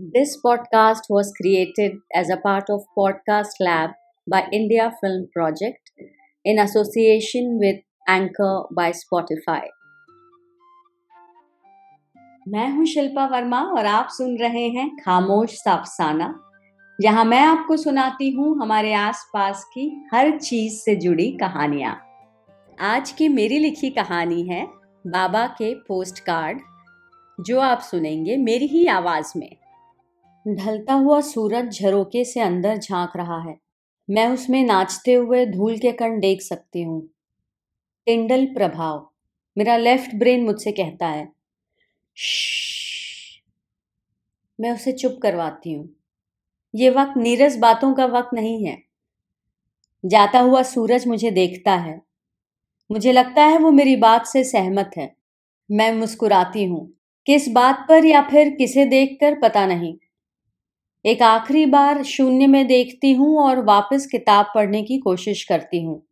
This 0.00 0.40
podcast 0.40 1.10
was 1.10 1.32
created 1.32 1.98
as 2.14 2.30
a 2.30 2.36
part 2.36 2.70
of 2.70 2.84
Podcast 2.96 3.58
Lab 3.58 3.90
by 4.26 4.46
India 4.52 4.94
Film 5.00 5.26
Project 5.32 5.90
in 6.44 6.60
association 6.60 7.58
with 7.58 7.80
Anchor 8.06 8.62
by 8.70 8.92
Spotify. 8.92 9.62
मैं 12.48 12.68
हूँ 12.70 12.86
शिल्पा 12.86 13.26
वर्मा 13.26 13.60
और 13.72 13.86
आप 13.86 14.08
सुन 14.10 14.38
रहे 14.38 14.66
हैं 14.68 14.88
खामोश 14.96 15.58
साफसाना 15.58 16.32
जहाँ 16.98 17.24
मैं 17.24 17.42
आपको 17.42 17.76
सुनाती 17.76 18.30
हूँ 18.30 18.56
हमारे 18.62 18.94
आसपास 18.94 19.64
की 19.74 19.90
हर 20.14 20.36
चीज़ 20.38 20.80
से 20.80 20.96
जुड़ी 20.96 21.30
कहानियाँ 21.40 22.00
आज 22.86 23.12
की 23.12 23.28
मेरी 23.28 23.58
लिखी 23.58 23.90
कहानी 23.90 24.42
है 24.48 24.66
बाबा 25.06 25.46
के 25.58 25.74
पोस्ट 25.88 26.18
कार्ड 26.24 26.60
जो 27.38 27.60
आप 27.60 27.80
सुनेंगे 27.80 28.36
मेरी 28.36 28.66
ही 28.66 28.86
आवाज़ 28.86 29.38
में 29.38 29.50
ढलता 30.54 30.94
हुआ 30.94 31.20
सूरज 31.20 31.78
झरोके 31.78 32.24
से 32.24 32.40
अंदर 32.40 32.76
झाँक 32.76 33.16
रहा 33.16 33.40
है। 33.42 33.56
मैं 34.08 34.28
उसमें 34.28 34.62
नाचते 34.64 35.14
हुए 35.14 35.46
धूल 35.46 35.78
के 35.78 35.92
कण 35.92 36.20
देख 36.20 36.42
सकती 36.42 36.82
हूँ। 36.82 37.00
टिंडल 38.06 38.46
प्रभाव। 38.46 39.08
मेरा 39.56 39.76
लेफ़्ट 39.76 40.14
ब्रेन 40.14 40.44
मुझसे 40.44 40.72
कहता 40.72 41.06
है 41.06 41.28
मैं 44.58 44.72
उसे 44.72 44.92
चुप 44.92 45.18
करवाती 45.22 45.72
हूँ 45.72 45.88
ये 46.74 46.90
वक्त 46.90 47.16
नीरस 47.16 47.56
बातों 47.56 47.94
का 47.94 48.06
वक्त 48.06 48.30
नहीं 48.34 48.66
है 48.66 48.82
जाता 50.04 50.40
हुआ 50.40 50.62
सूरज 50.62 51.06
मुझे 51.06 51.30
देखता 51.30 51.74
है 51.74 52.00
मुझे 52.90 53.12
लगता 53.12 53.44
है 53.44 53.58
वो 53.58 53.70
मेरी 53.70 53.96
बात 53.96 54.26
से 54.26 54.44
सहमत 54.44 54.90
है 54.96 55.16
मैं 55.70 55.92
मुस्कुराती 55.92 56.64
हूँ 56.64 56.94
किस 57.26 57.48
बात 57.48 57.86
पर 57.88 58.04
या 58.04 58.22
फिर 58.22 58.50
किसे 58.50 58.84
देखकर 58.84 59.38
पता 59.38 59.66
नहीं 59.66 59.94
एक 61.04 61.22
आखिरी 61.22 61.64
बार 61.66 62.02
शून्य 62.02 62.46
में 62.46 62.66
देखती 62.66 63.12
हूँ 63.12 63.38
और 63.40 63.64
वापस 63.64 64.06
किताब 64.06 64.46
पढ़ने 64.54 64.82
की 64.82 64.98
कोशिश 64.98 65.44
करती 65.44 65.82
हूँ। 65.82 66.02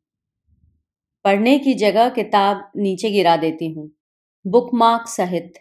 पढ़ने 1.25 1.59
की 1.59 1.75
जगह 1.75 2.09
किताब 2.09 2.71
नीचे 2.77 3.11
गिरा 3.11 3.37
देती 3.37 3.73
हूँ। 3.73 3.91
बुकमार्क 4.45 5.09
सहित। 5.09 5.53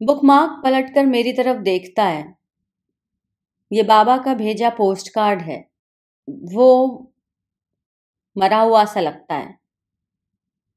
बुकमार्क 0.00 0.60
पलटकर 0.64 1.06
मेरी 1.06 1.32
तरफ़ 1.32 1.58
देखता 1.58 2.04
है। 2.04 2.34
ये 3.70 3.82
बाबा 3.82 4.16
का 4.18 4.34
भेजा 4.34 4.70
पोस्ट 4.70 5.08
कार्ड 5.08 5.40
है। 5.42 5.64
वो 6.28 6.68
मरा 8.36 8.60
हुआ 8.60 8.84
सा 8.84 9.00
लगता 9.00 9.34
है। 9.34 9.58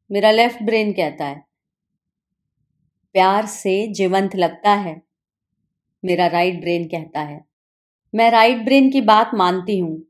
मेरा 0.09 0.31
लेफ़्ट 0.31 0.63
ब्रेन 0.63 0.91
कहता 0.93 1.25
है। 1.25 1.47
प्यार 3.15 3.45
से 3.45 3.75
जीवंत 3.87 4.35
लगता 4.35 4.71
है। 4.75 5.06
मेरा 6.03 6.27
राइट 6.27 6.61
ब्रेन 6.61 6.87
कहता 6.87 7.19
है। 7.21 7.45
मैं 8.15 8.31
राइट 8.31 8.65
ब्रेन 8.65 8.91
की 8.91 9.01
बात 9.01 9.31
मानती 9.35 9.79
हूँ। 9.79 10.03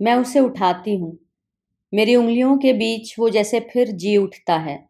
मैं 0.00 0.14
उसे 0.14 0.40
उठाती 0.40 0.96
हूँ। 0.96 1.18
मेरी 1.94 2.16
उंगलियों 2.16 2.58
के 2.58 2.72
बीच 2.72 3.18
वो 3.18 3.30
जैसे 3.30 3.60
फिर 3.60 3.88
जी 3.88 4.16
उठता 4.16 4.54
है। 4.56 4.88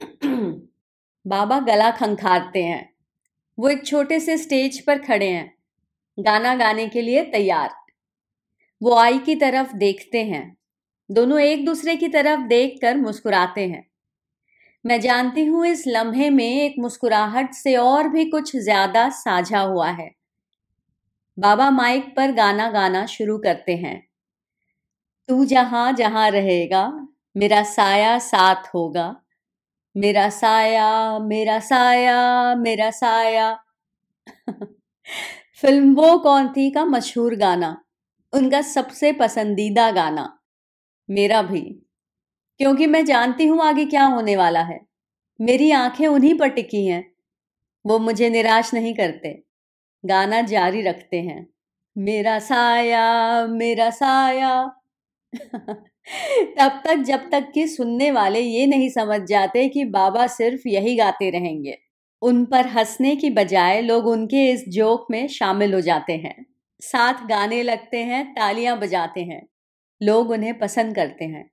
बाबा 1.26 1.60
गला 1.60 1.90
खंखारते 1.90 2.62
हैं। 2.64 2.90
वो 3.58 3.68
एक 3.68 3.86
छोटे 3.86 4.20
से 4.20 4.38
स्टेज 4.38 4.86
पर 4.86 4.98
खड़े 4.98 5.28
हैं। 5.28 5.54
गाना 6.18 6.54
गाने 6.54 6.88
के 6.88 7.02
लिए 7.02 7.22
तैयार। 7.24 7.70
वो 8.82 8.94
आई 8.94 9.18
की 9.18 9.34
तरफ़ 9.34 9.76
देखते 9.76 10.24
हैं। 10.24 10.56
दोनों 11.10 11.40
एक 11.40 11.66
दूसरे 11.66 11.96
की 11.96 12.08
तरफ़ 12.08 12.40
देखकर 12.40 12.96
मुस्कुराते 12.96 13.66
हैं। 13.68 13.89
मैं 14.84 15.00
जानती 15.00 15.44
हूँ 15.44 15.66
इस 15.66 15.82
लम्हे 15.86 16.28
में 16.30 16.44
एक 16.44 16.74
मुस्कुराहट 16.78 17.52
से 17.54 17.74
और 17.76 18.08
भी 18.08 18.24
कुछ 18.24 18.56
ज़्यादा 18.56 19.08
साझा 19.14 19.60
हुआ 19.60 19.88
है। 19.90 20.10
बाबा 21.38 21.68
माइक 21.70 22.12
पर 22.16 22.32
गाना 22.32 22.68
गाना 22.70 23.04
शुरू 23.06 23.38
करते 23.38 23.76
हैं। 23.76 24.00
तू 25.28 25.44
जहाँ 25.44 25.92
जहाँ 25.92 26.28
रहेगा, 26.30 26.82
मेरा 27.36 27.62
साया 27.64 28.18
साथ 28.18 28.66
होगा। 28.74 29.06
मेरा 29.94 30.28
साया 30.30 30.88
मेरा 31.20 31.58
साया 31.60 32.54
मेरा 32.56 32.90
साया। 32.92 33.50
फ़िल्म 35.62 35.94
वो 35.94 36.18
कौन 36.18 36.48
थी 36.48 36.70
का 36.70 36.84
मशहूर 36.86 37.36
गाना, 37.36 37.76
उनका 38.32 38.62
सबसे 38.64 39.12
पसंदीदा 39.14 39.90
गाना, 39.92 40.28
मेरा 41.08 41.42
भी। 41.42 41.62
क्योंकि 42.60 42.86
मैं 42.86 43.04
जानती 43.04 43.46
हूँ 43.46 43.62
आगे 43.64 43.84
क्या 43.84 44.04
होने 44.04 44.36
वाला 44.36 44.60
है। 44.62 44.80
मेरी 45.40 45.70
आँखें 45.70 46.06
उन्हीं 46.08 46.34
पर 46.38 46.48
टिकी 46.48 46.86
हैं। 46.86 47.04
वो 47.86 47.98
मुझे 47.98 48.30
निराश 48.30 48.74
नहीं 48.74 48.94
करते। 48.94 49.42
गाना 50.04 50.42
जारी 50.42 50.82
रखते 50.82 51.20
हैं। 51.20 51.46
मेरा 51.98 52.38
साया 52.38 53.46
मेरा 53.46 53.90
साया। 53.90 54.64
तब 56.58 56.82
तक, 56.86 56.94
जब 56.96 57.30
तक 57.30 57.50
कि 57.54 57.68
सुनने 57.68 58.10
वाले 58.10 58.40
ये 58.40 58.66
नहीं 58.66 58.90
समझ 58.90 59.20
जाते 59.22 59.68
कि 59.68 59.84
बाबा 59.84 60.26
सिर्फ़ 60.26 60.68
यही 60.68 60.96
गाते 60.96 61.30
रहेंगे। 61.30 61.78
उन 62.22 62.44
पर 62.46 62.66
हंसने 62.66 63.16
की 63.16 63.30
बजाय 63.30 63.82
लोग 63.82 64.06
उनके 64.06 64.50
इस 64.52 64.64
जोक 64.68 65.06
में 65.10 65.28
शामिल 65.28 65.74
हो 65.74 65.80
जाते 65.80 66.12
हैं। 66.16 66.46
साथ 66.82 67.26
गाने 67.26 67.62
लगते 67.62 67.98
हैं, 68.04 68.26
तालियाँ 68.34 68.78
बजाते 68.80 69.20
हैं। 69.20 69.42
लोग 70.02 70.30
उन्हें 70.30 70.58
पसंद 70.58 70.96
करते 70.96 71.24
हैं। 71.24 71.50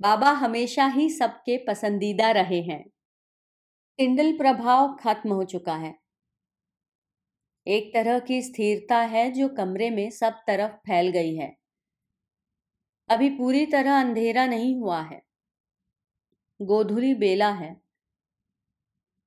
बाबा 0.00 0.30
हमेशा 0.30 0.86
ही 0.86 1.10
सबके 1.10 1.56
पसंदीदा 1.58 2.30
रहे 2.30 2.62
हैं। 2.62 2.84
टिंडल 3.98 4.32
प्रभाव 4.32 4.96
खत्म 4.96 5.32
हो 5.32 5.44
चुका 5.44 5.74
है। 5.76 5.94
एक 7.66 7.94
तरह 7.94 8.18
की 8.18 8.42
स्थिरता 8.42 8.96
है 9.00 9.30
जो 9.30 9.48
कमरे 9.48 9.90
में 9.90 10.10
सब 10.10 10.32
तरफ़ 10.46 10.72
फैल 10.72 11.10
गई 11.10 11.34
है। 11.36 11.56
अभी 13.10 13.30
पूरी 13.30 13.66
तरह 13.66 14.00
अंधेरा 14.00 14.46
नहीं 14.46 14.76
हुआ 14.76 15.00
है। 15.02 15.24
गोधुली 16.60 17.14
बेला 17.14 17.50
है। 17.50 17.80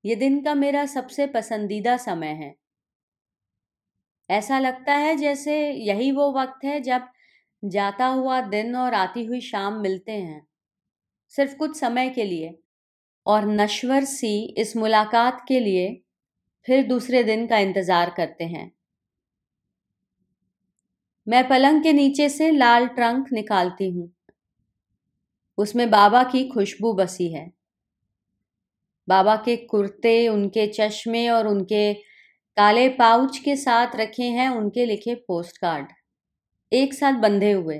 ये 0.03 0.15
दिन 0.15 0.43
का 0.43 0.53
मेरा 0.55 0.85
सबसे 0.85 1.27
पसंदीदा 1.27 1.97
समय 1.97 2.27
है। 2.27 2.57
ऐसा 4.29 4.59
लगता 4.59 4.93
है 4.93 5.15
जैसे 5.17 5.71
यही 5.71 6.11
वो 6.11 6.31
वक्त 6.31 6.63
है 6.65 6.79
जब 6.81 7.07
जाता 7.65 8.05
हुआ 8.07 8.41
दिन 8.41 8.75
और 8.75 8.93
आती 8.93 9.25
हुई 9.25 9.41
शाम 9.41 9.73
मिलते 9.73 10.11
हैं। 10.11 10.46
सिर्फ़ 11.33 11.55
कुछ 11.55 11.79
समय 11.79 12.09
के 12.09 12.23
लिए 12.23 12.53
और 13.25 13.45
नश्वर 13.45 14.03
सी 14.05 14.35
इस 14.57 14.75
मुलाकात 14.77 15.43
के 15.47 15.59
लिए 15.59 15.93
फिर 16.67 16.87
दूसरे 16.87 17.23
दिन 17.23 17.45
का 17.47 17.57
इंतज़ार 17.57 18.13
करते 18.17 18.43
हैं। 18.43 18.71
मैं 21.27 21.47
पलंग 21.49 21.83
के 21.83 21.93
नीचे 21.93 22.29
से 22.29 22.49
लाल 22.51 22.87
ट्रंक 22.87 23.31
निकालती 23.33 23.89
हूँ। 23.89 24.09
उसमें 25.57 25.89
बाबा 25.89 26.23
की 26.23 26.47
खुशबू 26.47 26.93
बसी 26.93 27.31
है। 27.33 27.51
बाबा 29.07 29.35
के 29.35 29.55
कुर्ते, 29.55 30.27
उनके 30.27 30.67
चश्मे 30.67 31.27
और 31.29 31.47
उनके 31.47 31.93
काले 32.57 32.87
पाउच 32.89 33.37
के 33.37 33.55
साथ 33.55 33.95
रखे 33.95 34.23
हैं 34.23 34.49
उनके 34.49 34.85
लिखे 34.85 35.15
पोस्ट 35.27 35.57
कार्ड 35.57 35.87
एक 36.71 36.93
साथ 36.93 37.13
बंधे 37.13 37.51
हुए, 37.51 37.79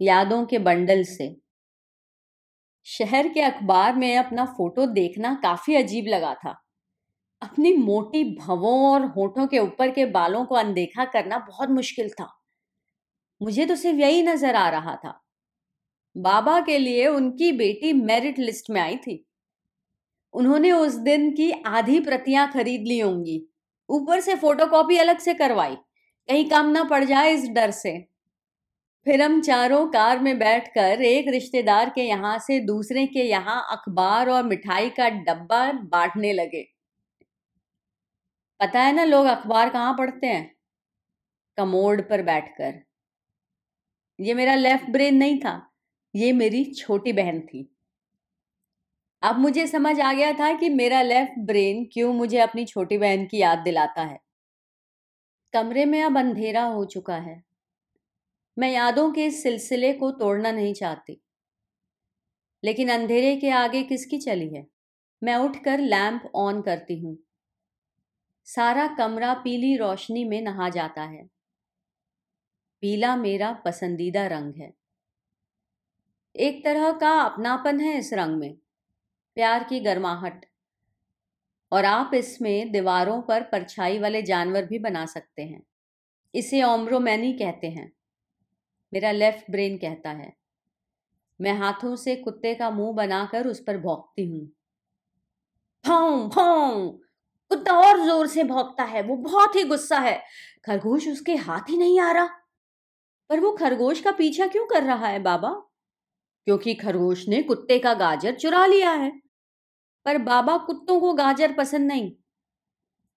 यादों 0.00 0.44
के 0.46 0.58
बंडल 0.60 1.02
से। 1.04 1.28
शहर 2.98 3.28
के 3.28 3.40
अखबार 3.40 3.96
में 3.96 4.16
अपना 4.16 4.44
फ़ोटो 4.44 4.86
देखना 4.86 5.34
काफ़ी 5.34 5.76
अजीब 5.76 6.06
लगा 6.06 6.34
था। 6.34 6.62
अपनी 7.42 7.76
मोटी 7.76 8.36
भवों 8.36 8.92
और 8.92 9.04
होठों 9.04 9.46
के 9.46 9.58
ऊपर 9.58 9.90
के 9.90 10.06
बालों 10.06 10.44
को 10.44 10.54
अनदेखा 10.54 11.04
करना 11.04 11.38
बहुत 11.38 11.70
मुश्किल 11.70 12.08
था। 12.10 12.40
मुझे 13.42 13.66
तो 13.66 13.76
सिर्फ़ 13.76 13.98
यही 13.98 14.22
नज़र 14.22 14.54
आ 14.54 14.68
रहा 14.68 14.96
था। 14.96 15.22
बाबा 16.16 16.60
के 16.60 16.78
लिए 16.78 17.06
उनकी 17.06 17.52
बेटी 17.52 17.92
मेरिट 17.92 18.38
लिस्ट 18.38 18.70
में 18.70 18.80
आई 18.80 18.96
थी। 18.96 19.26
उन्होंने 20.34 20.72
उस 20.72 20.94
दिन 20.94 21.30
की 21.30 21.50
आधी 21.50 22.00
प्रतियाँ 22.00 22.52
खरीद 22.52 22.80
ली 22.80 23.00
होंगी। 23.00 23.46
ऊपर 23.88 24.20
से 24.20 24.34
फोटोकॉपी 24.34 24.98
अलग 24.98 25.18
से 25.18 25.34
करवाई। 25.34 25.74
कहीं 26.28 26.50
काम 26.50 26.66
ना 26.66 26.84
पड़ 26.84 27.04
जाए 27.04 27.32
इस 27.32 27.48
डर 27.48 27.70
से। 27.70 28.09
फिर 29.06 29.22
हम 29.22 29.40
चारों 29.42 29.86
कार 29.90 30.18
में 30.20 30.38
बैठकर 30.38 31.02
एक 31.02 31.28
रिश्तेदार 31.28 31.90
के 31.90 32.02
यहाँ 32.02 32.38
से 32.38 32.58
दूसरे 32.66 33.06
के 33.06 33.22
यहाँ 33.22 33.60
अखबार 33.72 34.28
और 34.30 34.42
मिठाई 34.44 34.90
का 34.90 35.08
डब्बा 35.08 35.70
बांटने 35.72 36.32
लगे। 36.32 36.62
पता 38.60 38.80
है 38.80 38.92
ना 38.92 39.04
लोग 39.04 39.26
अखबार 39.26 39.70
कहाँ 39.70 39.94
पढ़ते 39.94 40.26
हैं? 40.26 40.50
कमोड 41.58 42.08
पर 42.08 42.22
बैठकर। 42.22 42.80
ये 44.18 44.34
मेरा 44.34 44.54
लेफ़्ट 44.54 44.90
ब्रेन 44.90 45.16
नहीं 45.16 45.38
था, 45.40 45.60
ये 46.14 46.32
मेरी 46.32 46.64
छोटी 46.74 47.12
बहन 47.12 47.40
थी। 47.42 47.68
अब 49.22 49.38
मुझे 49.38 49.66
समझ 49.66 49.98
आ 50.00 50.12
गया 50.12 50.32
था 50.32 50.52
कि 50.58 50.68
मेरा 50.70 51.02
लेफ़्ट 51.02 51.38
ब्रेन 51.46 51.84
क्यों 51.92 52.12
मुझे 52.14 52.38
अपनी 52.40 52.64
छोटी 52.66 52.98
बहन 52.98 53.26
की 53.26 53.38
याद 53.38 53.58
दिलाता 53.58 54.02
है। 54.02 54.18
कमरे 55.54 55.84
में 55.84 56.02
अब 56.02 56.18
अंधेरा 56.18 56.62
हो 56.64 56.84
चुका 56.86 57.16
है। 57.16 57.49
मैं 58.60 58.72
यादों 58.72 59.12
के 59.12 59.26
इस 59.26 59.42
सिलसिले 59.42 59.92
को 59.92 60.10
तोड़ना 60.10 60.52
नहीं 60.52 60.74
चाहती। 60.74 61.20
लेकिन 62.64 62.88
अंधेरे 62.88 63.36
के 63.36 63.50
आगे 63.50 63.82
किसकी 63.82 64.18
चली 64.18 64.54
है? 64.54 64.66
मैं 65.22 65.36
उठकर 65.36 65.78
लैंप 65.78 66.32
ऑन 66.34 66.62
करती 66.62 66.98
हूँ। 67.00 67.18
सारा 68.44 68.86
कमरा 68.86 69.34
पीली 69.34 69.76
रोशनी 69.76 70.24
में 70.24 70.42
नहा 70.42 70.68
जाता 70.68 71.02
है। 71.02 71.24
पीला 72.80 73.16
मेरा 73.16 73.52
पसंदीदा 73.52 74.26
रंग 74.26 74.54
है। 74.54 74.72
एक 76.36 76.64
तरह 76.64 76.92
का 76.92 77.20
अपनापन 77.20 77.80
है 77.80 77.98
इस 77.98 78.12
रंग 78.12 78.36
में। 78.36 78.54
प्यार 79.34 79.64
की 79.64 79.80
गर्माहट। 79.80 80.46
और 81.72 81.84
आप 81.84 82.10
इसमें 82.14 82.72
दीवारों 82.72 83.22
पर 83.22 83.42
परछाई 83.42 83.98
वाले 83.98 84.22
जानवर 84.22 84.64
भी 84.64 84.78
बना 84.78 85.06
सकते 85.06 85.42
हैं। 85.42 85.62
इसे 86.34 86.62
ओम्ब्रोमैनी 86.62 87.32
कहते 87.32 87.70
हैं। 87.70 87.92
मेरा 88.92 89.10
लेफ़्ट 89.12 89.50
ब्रेन 89.50 89.76
कहता 89.76 90.10
है। 90.10 90.32
मैं 91.40 91.52
हाथों 91.52 91.96
से 91.96 92.16
कुत्ते 92.16 92.54
का 92.54 92.70
मुँह 92.70 92.92
बनाकर 92.92 93.46
उस 93.46 93.64
पर 93.66 93.78
भौंकती 93.78 94.26
हूँ। 94.26 94.52
भाऊ 95.86 96.28
भाऊ 96.28 96.90
कुत्ता 97.50 97.72
और 97.72 98.00
ज़ोर 98.00 98.26
से 98.26 98.44
भौंकता 98.44 98.84
है, 98.84 99.02
वो 99.02 99.16
बहुत 99.16 99.56
ही 99.56 99.64
गुस्सा 99.64 99.98
है। 99.98 100.22
खरगोश 100.66 101.08
उसके 101.08 101.34
हाथ 101.34 101.60
ही 101.68 101.76
नहीं 101.76 102.00
आ 102.00 102.12
रहा। 102.12 102.28
पर 103.30 103.40
वो 103.40 103.52
खरगोश 103.52 104.00
का 104.00 104.12
पीछा 104.12 104.46
क्यों 104.46 104.66
कर 104.66 104.82
रहा 104.82 105.06
है 105.06 105.18
बाबा? 105.18 105.50
क्योंकि 106.44 106.74
खरगोश 106.74 107.28
ने 107.28 107.42
कुत्ते 107.42 107.78
का 107.78 107.94
गाजर 107.94 108.34
चुरा 108.34 108.66
लिया 108.66 108.90
है। 108.90 109.20
पर 110.04 110.18
बाबा 110.18 110.58
कुत्तों 110.58 111.00
को 111.00 111.12
गाजर 111.12 111.52
पसंद 111.52 111.92
नहीं। 111.92 112.12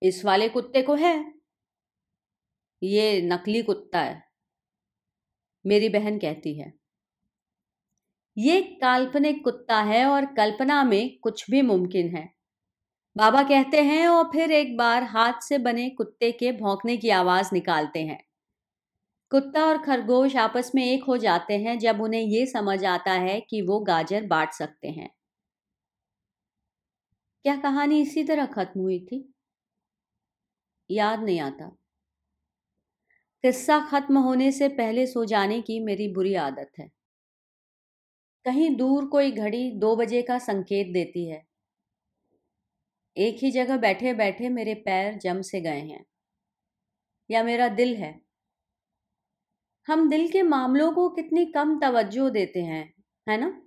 इस 0.01 0.25
वाले 0.25 0.49
कुत्ते 0.49 0.81
को 0.81 0.95
है। 0.95 1.33
ये 2.83 3.21
नकली 3.21 3.61
कुत्ता 3.61 3.99
है। 3.99 4.32
मेरी 5.65 5.89
बहन 5.89 6.17
कहती 6.17 6.59
है। 6.59 6.73
ये 8.37 8.61
काल्पनिक 8.61 9.43
कुत्ता 9.43 9.81
है 9.81 10.05
और 10.05 10.25
कल्पना 10.25 10.83
में 10.83 11.19
कुछ 11.19 11.51
भी 11.51 11.61
मुमकिन 11.61 12.15
है। 12.15 12.29
बाबा 13.17 13.43
कहते 13.43 13.81
हैं 13.81 14.07
और 14.07 14.23
फिर 14.23 14.51
एक 14.51 14.77
बार 14.77 15.03
हाथ 15.03 15.41
से 15.41 15.57
बने 15.57 15.89
कुत्ते 15.89 16.31
के 16.31 16.51
भौंकने 16.51 16.97
की 16.97 17.09
आवाज़ 17.09 17.49
निकालते 17.53 17.99
हैं। 17.99 18.23
कुत्ता 19.31 19.65
और 19.65 19.77
खरगोश 19.77 20.35
आपस 20.35 20.71
में 20.75 20.85
एक 20.85 21.03
हो 21.03 21.17
जाते 21.17 21.57
हैं 21.57 21.79
जब 21.79 22.01
उन्हें 22.01 22.21
ये 22.21 22.45
समझ 22.45 22.85
आता 22.85 23.11
है 23.11 23.39
कि 23.41 23.61
वो 23.61 23.79
गाजर 23.79 24.25
बांट 24.25 24.51
सकते 24.51 24.87
हैं। 24.87 25.09
क्या 27.45 27.55
कहानी 27.55 28.01
इसी 28.01 28.23
तरह 28.23 28.45
खत्म 28.45 28.81
हुई 28.81 28.99
थी? 28.99 29.33
याद 30.89 31.23
नहीं 31.23 31.39
आता। 31.39 31.71
किस्सा 33.43 33.79
खत्म 33.91 34.17
होने 34.17 34.51
से 34.51 34.67
पहले 34.69 35.07
सो 35.07 35.25
जाने 35.25 35.61
की 35.61 35.79
मेरी 35.79 36.07
बुरी 36.07 36.33
आदत 36.35 36.71
है। 36.79 36.89
कहीं 38.45 38.75
दूर 38.75 39.05
कोई 39.05 39.31
घड़ी 39.31 39.71
दो 39.71 39.95
बजे 39.95 40.21
का 40.21 40.37
संकेत 40.39 40.87
देती 40.87 41.29
है। 41.29 41.45
एक 43.17 43.37
ही 43.43 43.51
जगह 43.51 43.77
बैठे 43.77 44.13
बैठे 44.13 44.49
मेरे 44.49 44.73
पैर 44.73 45.17
जम 45.17 45.41
से 45.41 45.61
गए 45.61 45.79
हैं। 45.79 46.05
या 47.29 47.43
मेरा 47.43 47.67
दिल 47.67 47.95
है। 47.95 48.21
हम 49.87 50.09
दिल 50.09 50.31
के 50.31 50.41
मामलों 50.41 50.91
को 50.93 51.09
कितनी 51.09 51.45
कम 51.45 51.79
तवज्जो 51.79 52.29
देते 52.29 52.61
हैं, 52.61 52.93
है 53.29 53.37
ना? 53.37 53.61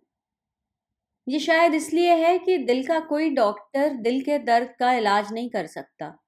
ये 1.28 1.38
शायद 1.38 1.74
इसलिए 1.74 2.14
है 2.14 2.38
कि 2.38 2.58
दिल 2.58 2.86
का 2.86 3.00
कोई 3.00 3.30
डॉक्टर 3.30 3.88
दिल 3.96 4.20
के 4.22 4.38
दर्द 4.38 4.74
का 4.78 4.92
इलाज 4.92 5.32
नहीं 5.32 5.50
कर 5.50 5.66
सकता। 5.66 6.25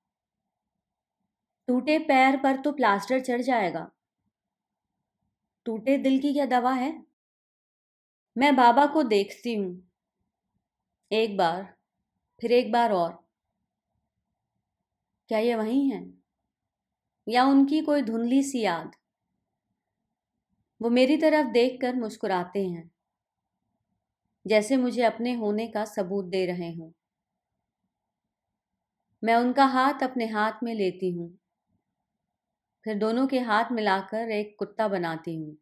टूटे 1.69 1.99
पैर 1.99 2.37
पर 2.37 2.57
तो 2.57 2.73
प्लास्टर 2.73 3.21
चढ़ 3.21 3.41
जाएगा। 3.41 3.91
टूटे 5.67 5.97
दिल 5.99 6.19
की 6.19 6.33
क्या 6.33 6.47
दवा 6.47 6.73
है? 6.73 6.91
मैं 8.37 8.57
बाबा 8.57 8.87
को 8.87 9.03
देखती 9.03 9.55
हूँ। 9.55 9.89
एक 11.11 11.37
बार, 11.37 11.63
फिर 12.43 12.53
एक 12.53 12.73
बार 12.73 12.93
और। 12.93 13.19
क्या 15.31 15.39
ये 15.39 15.55
वही 15.55 15.89
हैं? 15.89 16.23
या 17.27 17.45
उनकी 17.45 17.81
कोई 17.81 18.03
धुंधली 18.03 18.43
सी 18.43 18.61
याद? 18.61 18.91
वो 20.81 20.91
मेरी 20.91 21.17
तरफ़ 21.17 21.47
देखकर 21.47 21.95
मुस्कुराते 21.95 22.67
हैं, 22.67 22.91
जैसे 24.47 24.77
मुझे 24.77 25.03
अपने 25.03 25.33
होने 25.35 25.67
का 25.69 25.85
सबूत 25.85 26.25
दे 26.25 26.47
रहे 26.47 26.73
हों। 26.75 26.91
मैं 29.23 29.37
उनका 29.37 29.65
हाथ 29.65 30.03
अपने 30.03 30.27
हाथ 30.27 30.63
में 30.63 30.75
लेती 30.75 31.11
हूँ। 31.11 31.39
फिर 32.89 32.99
दोनों 32.99 33.27
के 33.27 33.39
हाथ 33.39 33.65
मिलाकर 33.73 34.31
एक 34.31 34.57
कुत्ता 34.59 34.89
बनाती 34.89 35.37
हूँ। 35.37 35.59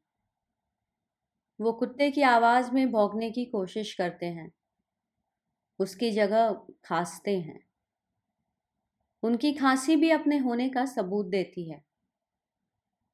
वो 1.60 1.72
कुत्ते 1.72 2.10
की 2.10 2.22
आवाज़ 2.22 2.70
में 2.70 2.92
भौंकने 2.92 3.30
की 3.30 3.44
कोशिश 3.44 3.94
करते 3.94 4.26
हैं। 4.26 4.52
उसकी 5.80 6.10
जगह 6.10 6.52
खांसते 6.84 7.38
हैं। 7.40 7.66
उनकी 9.22 9.52
खांसी 9.52 9.96
भी 9.96 10.10
अपने 10.10 10.38
होने 10.38 10.68
का 10.68 10.84
सबूत 10.86 11.26
देती 11.26 11.70
है। 11.70 11.84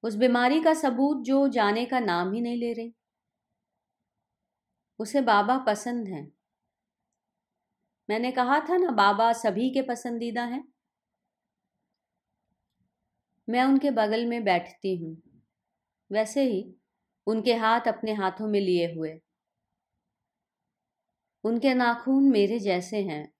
उस 0.05 0.15
बीमारी 0.15 0.63
का 0.63 0.75
सबूत 0.75 1.25
जो 1.25 1.49
जाने 1.49 1.85
का 1.85 2.01
नाम 2.01 2.33
ही 2.33 2.41
नहीं 2.41 2.57
ले 2.57 2.73
रही। 2.73 2.95
उसे 4.99 5.21
बाबा 5.21 5.59
पसंद 5.59 6.09
हैं। 6.09 6.33
मैंने 8.11 8.33
कहा 8.33 8.61
था 8.61 8.77
ना, 8.77 8.91
बाबा 8.91 9.33
सभी 9.33 9.71
के 9.71 9.83
पसंदीदा 9.83 10.43
हैं। 10.45 10.72
मैं 13.49 13.65
उनके 13.65 13.91
बगल 13.91 14.27
में 14.27 14.45
बैठती 14.45 14.97
हूँ। 14.97 15.17
वैसे 16.11 16.45
ही 16.45 16.75
उनके 17.27 17.55
हाथ 17.55 17.89
अपने 17.89 18.13
हाथों 18.15 18.49
में 18.49 18.61
लिए 18.61 18.95
हुए। 18.95 19.21
उनके 21.45 21.75
नाखून 21.75 22.25
मेरे 22.31 22.59
जैसे 22.59 22.97
हैं। 23.03 23.33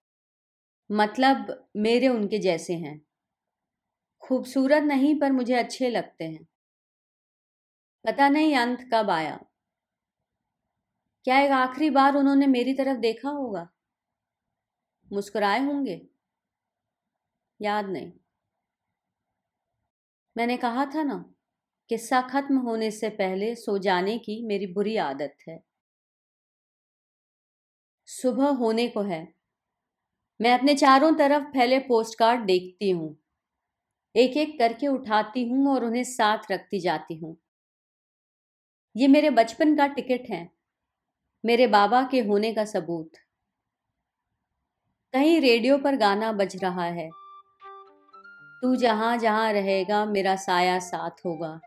मतलब 0.89 1.69
मेरे 1.77 2.07
उनके 2.07 2.39
जैसे 2.39 2.73
हैं। 2.73 3.01
खूबसूरत 4.23 4.83
नहीं, 4.83 5.19
पर 5.19 5.31
मुझे 5.31 5.53
अच्छे 5.53 5.89
लगते 5.89 6.23
हैं। 6.23 6.47
पता 8.05 8.29
नहीं 8.29 8.55
अंत 8.55 8.89
कब 8.93 9.09
आया। 9.09 9.45
क्या 11.25 11.39
एक 11.39 11.51
आखिरी 11.51 11.89
बार 11.89 12.15
उन्होंने 12.15 12.47
मेरी 12.47 12.73
तरफ़ 12.73 12.97
देखा 12.97 13.29
होगा? 13.29 13.67
मुस्कुराए 15.11 15.59
होंगे? 15.65 16.01
याद 17.59 17.89
नहीं। 17.89 18.11
मैंने 20.35 20.57
कहा 20.57 20.85
था 20.85 21.03
ना, 21.03 21.15
किस्सा 21.89 22.21
खत्म 22.21 22.57
होने 22.57 22.91
से 22.91 23.09
पहले 23.09 23.55
सो 23.55 23.77
जाने 23.77 24.17
की 24.17 24.41
मेरी 24.47 24.67
बुरी 24.67 24.97
आदत 24.97 25.35
है। 25.47 25.63
सुबह 28.07 28.47
होने 28.49 28.87
को 28.87 29.01
है। 29.01 29.33
मैं 30.39 30.53
अपने 30.53 30.75
चारों 30.75 31.13
तरफ़ 31.13 31.43
फैले 31.43 31.79
पोस्ट 31.79 32.19
कार्ड 32.19 32.45
देखती 32.45 32.89
हूँ। 32.89 33.15
एक 34.15 34.37
एक 34.37 34.59
करके 34.59 34.87
उठाती 34.87 35.43
हूँ 35.49 35.67
और 35.69 35.85
उन्हें 35.85 36.03
साथ 36.03 36.51
रखती 36.51 36.79
जाती 36.79 37.15
हूँ। 37.15 37.37
ये 38.95 39.07
मेरे 39.07 39.29
बचपन 39.29 39.75
का 39.75 39.87
टिकट 39.87 40.29
है। 40.29 40.47
मेरे 41.43 41.67
बाबा 41.67 42.03
के 42.11 42.19
होने 42.21 42.53
का 42.53 42.65
सबूत। 42.65 43.11
कहीं 45.13 45.39
रेडियो 45.41 45.77
पर 45.77 45.95
गाना 45.95 46.31
बज 46.31 46.55
रहा 46.63 46.85
है। 46.85 47.09
तू 48.63 48.75
जहाँ 48.75 49.17
जहाँ 49.17 49.51
रहेगा 49.53 50.05
मेरा 50.05 50.35
साया 50.35 50.79
साथ 50.79 51.25
होगा। 51.25 51.59